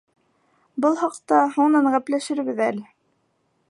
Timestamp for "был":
0.85-0.97